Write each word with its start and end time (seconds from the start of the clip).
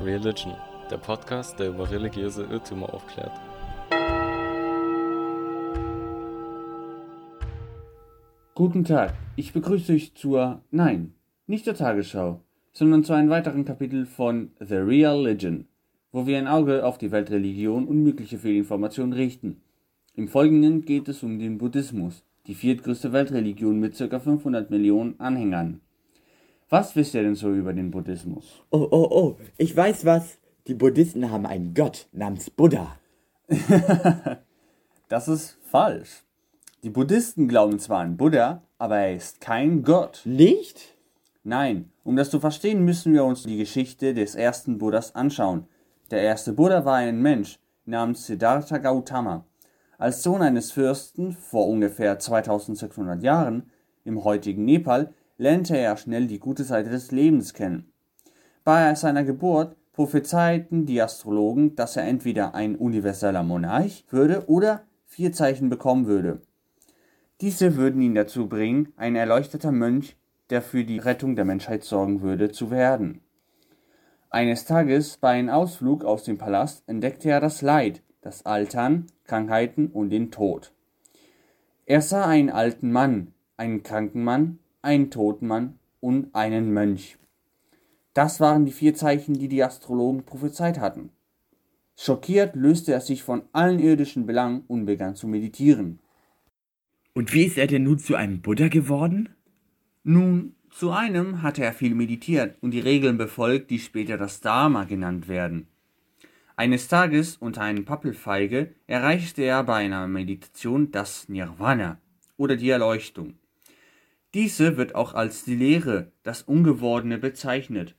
Religion, 0.00 0.54
der 0.92 0.98
Podcast, 0.98 1.58
der 1.58 1.70
über 1.70 1.90
religiöse 1.90 2.44
Irrtümer 2.44 2.94
aufklärt. 2.94 3.32
Guten 8.54 8.84
Tag, 8.84 9.14
ich 9.34 9.52
begrüße 9.52 9.92
euch 9.92 10.14
zur, 10.14 10.62
nein, 10.70 11.14
nicht 11.48 11.64
zur 11.64 11.74
Tagesschau, 11.74 12.40
sondern 12.72 13.02
zu 13.02 13.12
einem 13.12 13.28
weiteren 13.28 13.64
Kapitel 13.64 14.06
von 14.06 14.52
The 14.60 14.76
Real 14.76 15.16
Religion, 15.16 15.66
wo 16.12 16.28
wir 16.28 16.38
ein 16.38 16.46
Auge 16.46 16.84
auf 16.84 16.98
die 16.98 17.10
Weltreligion 17.10 17.88
und 17.88 18.04
mögliche 18.04 18.38
Fehlinformationen 18.38 19.12
richten. 19.12 19.62
Im 20.14 20.28
Folgenden 20.28 20.84
geht 20.84 21.08
es 21.08 21.24
um 21.24 21.40
den 21.40 21.58
Buddhismus, 21.58 22.22
die 22.46 22.54
viertgrößte 22.54 23.12
Weltreligion 23.12 23.80
mit 23.80 23.98
ca. 23.98 24.20
500 24.20 24.70
Millionen 24.70 25.18
Anhängern. 25.18 25.80
Was 26.68 26.94
wisst 26.96 27.14
ihr 27.14 27.22
denn 27.22 27.34
so 27.34 27.52
über 27.52 27.72
den 27.72 27.90
Buddhismus? 27.90 28.62
Oh, 28.70 28.86
oh, 28.90 29.08
oh, 29.10 29.36
ich 29.56 29.74
weiß 29.74 30.04
was. 30.04 30.38
Die 30.66 30.74
Buddhisten 30.74 31.30
haben 31.30 31.46
einen 31.46 31.72
Gott 31.74 32.08
namens 32.12 32.50
Buddha. 32.50 32.98
Das 35.08 35.26
ist 35.26 35.56
falsch. 35.64 36.22
Die 36.82 36.90
Buddhisten 36.90 37.48
glauben 37.48 37.78
zwar 37.78 38.00
an 38.00 38.18
Buddha, 38.18 38.60
aber 38.76 38.98
er 38.98 39.16
ist 39.16 39.40
kein 39.40 39.82
Gott. 39.82 40.20
Nicht? 40.26 40.94
Nein, 41.44 41.90
um 42.04 42.14
das 42.14 42.28
zu 42.28 42.40
verstehen, 42.40 42.84
müssen 42.84 43.14
wir 43.14 43.24
uns 43.24 43.44
die 43.44 43.56
Geschichte 43.56 44.12
des 44.12 44.34
ersten 44.34 44.76
Buddhas 44.76 45.14
anschauen. 45.14 45.66
Der 46.10 46.20
erste 46.20 46.52
Buddha 46.52 46.84
war 46.84 46.96
ein 46.96 47.22
Mensch 47.22 47.58
namens 47.86 48.26
Siddhartha 48.26 48.76
Gautama. 48.76 49.46
Als 49.96 50.22
Sohn 50.22 50.42
eines 50.42 50.72
Fürsten 50.72 51.32
vor 51.32 51.66
ungefähr 51.66 52.18
2600 52.18 53.22
Jahren 53.22 53.70
im 54.04 54.24
heutigen 54.24 54.66
Nepal 54.66 55.14
lernte 55.38 55.76
er 55.76 55.96
schnell 55.96 56.26
die 56.26 56.38
gute 56.38 56.64
Seite 56.64 56.90
des 56.90 57.10
Lebens 57.10 57.54
kennen. 57.54 57.90
Bei 58.64 58.94
seiner 58.94 59.24
Geburt 59.24 59.76
prophezeiten 59.92 60.84
die 60.84 61.00
Astrologen, 61.00 61.74
dass 61.74 61.96
er 61.96 62.04
entweder 62.04 62.54
ein 62.54 62.76
universeller 62.76 63.42
Monarch 63.42 64.04
würde 64.10 64.46
oder 64.48 64.82
vier 65.06 65.32
Zeichen 65.32 65.70
bekommen 65.70 66.06
würde. 66.06 66.42
Diese 67.40 67.76
würden 67.76 68.02
ihn 68.02 68.14
dazu 68.14 68.48
bringen, 68.48 68.92
ein 68.96 69.16
erleuchteter 69.16 69.72
Mönch, 69.72 70.16
der 70.50 70.60
für 70.60 70.84
die 70.84 70.98
Rettung 70.98 71.36
der 71.36 71.44
Menschheit 71.44 71.84
sorgen 71.84 72.20
würde, 72.20 72.50
zu 72.50 72.70
werden. 72.70 73.20
Eines 74.30 74.66
Tages 74.66 75.16
bei 75.16 75.30
einem 75.30 75.48
Ausflug 75.48 76.04
aus 76.04 76.24
dem 76.24 76.36
Palast 76.36 76.82
entdeckte 76.86 77.30
er 77.30 77.40
das 77.40 77.62
Leid, 77.62 78.02
das 78.20 78.44
Altern, 78.44 79.06
Krankheiten 79.24 79.86
und 79.88 80.10
den 80.10 80.30
Tod. 80.30 80.72
Er 81.86 82.02
sah 82.02 82.26
einen 82.26 82.50
alten 82.50 82.92
Mann, 82.92 83.32
einen 83.56 83.82
kranken 83.82 84.22
Mann, 84.22 84.58
einen 84.82 85.10
toten 85.10 85.46
Mann 85.46 85.78
und 86.00 86.34
einen 86.34 86.72
Mönch. 86.72 87.18
Das 88.14 88.40
waren 88.40 88.64
die 88.64 88.72
vier 88.72 88.94
Zeichen, 88.94 89.34
die 89.34 89.48
die 89.48 89.62
Astrologen 89.62 90.24
prophezeit 90.24 90.78
hatten. 90.78 91.10
Schockiert 91.96 92.54
löste 92.54 92.92
er 92.92 93.00
sich 93.00 93.22
von 93.22 93.42
allen 93.52 93.80
irdischen 93.80 94.26
Belangen 94.26 94.62
und 94.68 94.86
begann 94.86 95.16
zu 95.16 95.26
meditieren. 95.26 95.98
Und 97.14 97.32
wie 97.32 97.44
ist 97.44 97.58
er 97.58 97.66
denn 97.66 97.82
nun 97.82 97.98
zu 97.98 98.14
einem 98.14 98.40
Buddha 98.40 98.68
geworden? 98.68 99.30
Nun, 100.04 100.54
zu 100.70 100.92
einem 100.92 101.42
hatte 101.42 101.64
er 101.64 101.72
viel 101.72 101.94
meditiert 101.94 102.56
und 102.60 102.70
die 102.70 102.80
Regeln 102.80 103.18
befolgt, 103.18 103.70
die 103.70 103.80
später 103.80 104.16
das 104.16 104.40
Dharma 104.40 104.84
genannt 104.84 105.26
werden. 105.26 105.66
Eines 106.54 106.88
Tages 106.88 107.36
unter 107.36 107.62
einem 107.62 107.84
Pappelfeige 107.84 108.74
erreichte 108.86 109.42
er 109.42 109.64
bei 109.64 109.74
einer 109.76 110.06
Meditation 110.08 110.90
das 110.90 111.28
Nirvana 111.28 112.00
oder 112.36 112.56
die 112.56 112.70
Erleuchtung. 112.70 113.34
Diese 114.34 114.76
wird 114.76 114.94
auch 114.94 115.14
als 115.14 115.44
die 115.44 115.56
Lehre, 115.56 116.12
das 116.22 116.42
Ungewordene 116.42 117.18
bezeichnet. 117.18 117.94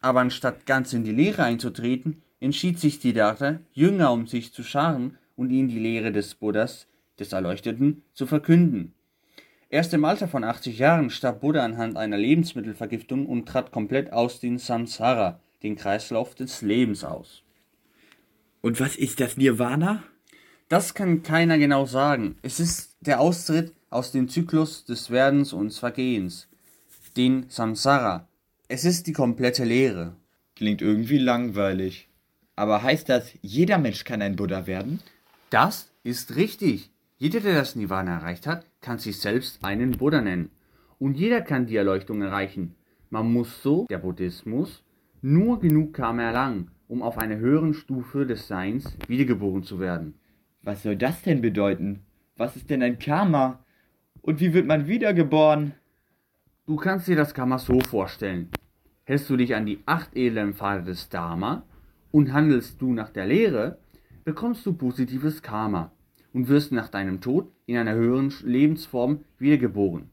Aber 0.00 0.20
anstatt 0.20 0.66
ganz 0.66 0.92
in 0.92 1.04
die 1.04 1.12
Lehre 1.12 1.44
einzutreten, 1.44 2.22
entschied 2.40 2.78
sich 2.78 3.00
Siddhartha, 3.00 3.60
Jünger 3.72 4.12
um 4.12 4.26
sich 4.26 4.52
zu 4.52 4.62
scharen 4.62 5.18
und 5.36 5.50
ihnen 5.50 5.68
die 5.68 5.78
Lehre 5.78 6.10
des 6.10 6.34
Buddhas, 6.34 6.88
des 7.18 7.32
Erleuchteten, 7.32 8.02
zu 8.12 8.26
verkünden. 8.26 8.92
Erst 9.70 9.92
im 9.94 10.04
Alter 10.04 10.28
von 10.28 10.44
80 10.44 10.78
Jahren 10.78 11.10
starb 11.10 11.40
Buddha 11.40 11.64
anhand 11.64 11.96
einer 11.96 12.16
Lebensmittelvergiftung 12.16 13.26
und 13.26 13.46
trat 13.46 13.70
komplett 13.70 14.12
aus 14.12 14.40
dem 14.40 14.58
Samsara, 14.58 15.40
den 15.62 15.76
Kreislauf 15.76 16.34
des 16.34 16.62
Lebens 16.62 17.04
aus. 17.04 17.42
Und 18.62 18.80
was 18.80 18.96
ist 18.96 19.20
das 19.20 19.36
Nirvana? 19.36 20.02
Das 20.68 20.94
kann 20.94 21.22
keiner 21.22 21.58
genau 21.58 21.86
sagen. 21.86 22.36
Es 22.42 22.60
ist 22.60 22.96
der 23.00 23.20
Austritt 23.20 23.72
aus 23.90 24.12
dem 24.12 24.28
Zyklus 24.28 24.84
des 24.84 25.10
Werdens 25.10 25.52
und 25.52 25.72
Vergehens, 25.72 26.48
den 27.16 27.46
Samsara. 27.48 28.28
Es 28.68 28.84
ist 28.84 29.06
die 29.06 29.12
komplette 29.12 29.64
Lehre. 29.64 30.14
Klingt 30.56 30.82
irgendwie 30.82 31.18
langweilig. 31.18 32.08
Aber 32.56 32.82
heißt 32.82 33.08
das, 33.08 33.32
jeder 33.40 33.78
Mensch 33.78 34.04
kann 34.04 34.20
ein 34.20 34.36
Buddha 34.36 34.66
werden? 34.66 35.00
Das 35.50 35.90
ist 36.02 36.36
richtig. 36.36 36.90
Jeder, 37.16 37.40
der 37.40 37.54
das 37.54 37.76
Nirvana 37.76 38.16
erreicht 38.16 38.46
hat, 38.46 38.66
kann 38.80 38.98
sich 38.98 39.18
selbst 39.18 39.64
einen 39.64 39.92
Buddha 39.92 40.20
nennen. 40.20 40.50
Und 40.98 41.16
jeder 41.16 41.40
kann 41.40 41.66
die 41.66 41.76
Erleuchtung 41.76 42.22
erreichen. 42.22 42.74
Man 43.10 43.32
muss 43.32 43.62
so, 43.62 43.86
der 43.88 43.98
Buddhismus, 43.98 44.82
nur 45.22 45.60
genug 45.60 45.94
Karma 45.94 46.22
erlangen, 46.22 46.70
um 46.88 47.02
auf 47.02 47.16
einer 47.18 47.36
höheren 47.36 47.74
Stufe 47.74 48.26
des 48.26 48.46
Seins 48.48 48.96
wiedergeboren 49.06 49.62
zu 49.62 49.80
werden. 49.80 50.14
Was 50.62 50.82
soll 50.82 50.96
das 50.96 51.22
denn 51.22 51.40
bedeuten? 51.40 52.00
Was 52.36 52.56
ist 52.56 52.68
denn 52.70 52.82
ein 52.82 52.98
Karma? 52.98 53.64
Und 54.22 54.40
wie 54.40 54.52
wird 54.52 54.66
man 54.66 54.86
wiedergeboren? 54.86 55.74
Du 56.66 56.76
kannst 56.76 57.08
dir 57.08 57.16
das 57.16 57.34
Karma 57.34 57.58
so 57.58 57.80
vorstellen. 57.80 58.50
Hältst 59.04 59.30
du 59.30 59.36
dich 59.36 59.54
an 59.54 59.64
die 59.64 59.80
acht 59.86 60.14
edlen 60.14 60.54
Pfade 60.54 60.84
des 60.84 61.08
Dharma 61.08 61.62
und 62.10 62.32
handelst 62.32 62.80
du 62.82 62.92
nach 62.92 63.08
der 63.08 63.26
Lehre, 63.26 63.78
bekommst 64.24 64.66
du 64.66 64.74
positives 64.74 65.42
Karma 65.42 65.92
und 66.34 66.48
wirst 66.48 66.72
nach 66.72 66.88
deinem 66.88 67.22
Tod 67.22 67.50
in 67.64 67.78
einer 67.78 67.94
höheren 67.94 68.32
Lebensform 68.44 69.24
wiedergeboren. 69.38 70.10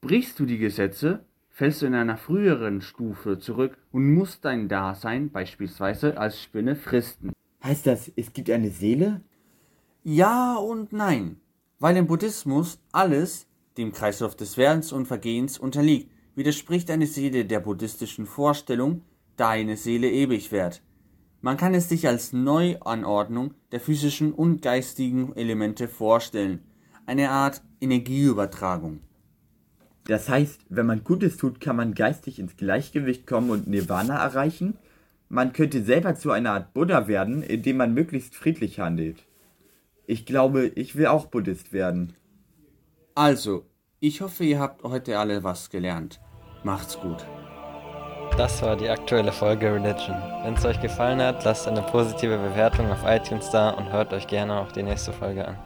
Brichst 0.00 0.38
du 0.38 0.46
die 0.46 0.58
Gesetze, 0.58 1.24
fällst 1.48 1.82
du 1.82 1.86
in 1.86 1.94
einer 1.94 2.16
früheren 2.16 2.80
Stufe 2.80 3.38
zurück 3.40 3.76
und 3.90 4.14
musst 4.14 4.44
dein 4.44 4.68
Dasein 4.68 5.30
beispielsweise 5.30 6.16
als 6.18 6.40
Spinne 6.40 6.76
fristen. 6.76 7.32
Heißt 7.64 7.88
das, 7.88 8.12
es 8.14 8.32
gibt 8.32 8.48
eine 8.48 8.70
Seele? 8.70 9.22
Ja 10.04 10.54
und 10.54 10.92
nein, 10.92 11.40
weil 11.78 11.96
im 11.96 12.06
Buddhismus 12.06 12.78
alles 12.92 13.46
dem 13.76 13.92
Kreislauf 13.92 14.34
des 14.34 14.56
Werdens 14.56 14.92
und 14.92 15.06
Vergehens 15.06 15.58
unterliegt, 15.58 16.10
widerspricht 16.34 16.90
eine 16.90 17.06
Seele 17.06 17.44
der 17.44 17.60
buddhistischen 17.60 18.26
Vorstellung, 18.26 19.02
da 19.36 19.50
eine 19.50 19.76
Seele 19.76 20.10
ewig 20.10 20.50
währt. 20.52 20.82
Man 21.40 21.56
kann 21.56 21.74
es 21.74 21.88
sich 21.88 22.08
als 22.08 22.32
Neuanordnung 22.32 23.54
der 23.70 23.80
physischen 23.80 24.32
und 24.32 24.60
geistigen 24.60 25.34
Elemente 25.36 25.86
vorstellen, 25.86 26.64
eine 27.06 27.30
Art 27.30 27.62
Energieübertragung. 27.80 29.00
Das 30.06 30.28
heißt, 30.28 30.62
wenn 30.68 30.86
man 30.86 31.04
Gutes 31.04 31.36
tut, 31.36 31.60
kann 31.60 31.76
man 31.76 31.94
geistig 31.94 32.38
ins 32.38 32.56
Gleichgewicht 32.56 33.26
kommen 33.26 33.50
und 33.50 33.68
Nirvana 33.68 34.16
erreichen? 34.16 34.76
Man 35.28 35.52
könnte 35.52 35.82
selber 35.82 36.16
zu 36.16 36.30
einer 36.32 36.52
Art 36.52 36.74
Buddha 36.74 37.06
werden, 37.06 37.42
indem 37.42 37.76
man 37.76 37.94
möglichst 37.94 38.34
friedlich 38.34 38.80
handelt. 38.80 39.27
Ich 40.10 40.24
glaube, 40.24 40.68
ich 40.68 40.96
will 40.96 41.06
auch 41.06 41.26
Buddhist 41.26 41.74
werden. 41.74 42.14
Also, 43.14 43.66
ich 44.00 44.22
hoffe, 44.22 44.42
ihr 44.42 44.58
habt 44.58 44.82
heute 44.82 45.18
alle 45.18 45.44
was 45.44 45.68
gelernt. 45.68 46.18
Macht's 46.64 46.98
gut. 46.98 47.26
Das 48.38 48.62
war 48.62 48.74
die 48.74 48.88
aktuelle 48.88 49.32
Folge 49.32 49.70
Religion. 49.70 50.16
Wenn 50.44 50.54
es 50.54 50.64
euch 50.64 50.80
gefallen 50.80 51.20
hat, 51.20 51.44
lasst 51.44 51.68
eine 51.68 51.82
positive 51.82 52.38
Bewertung 52.38 52.90
auf 52.90 53.04
iTunes 53.04 53.50
da 53.50 53.68
und 53.68 53.92
hört 53.92 54.14
euch 54.14 54.26
gerne 54.26 54.58
auch 54.58 54.72
die 54.72 54.82
nächste 54.82 55.12
Folge 55.12 55.46
an. 55.46 55.58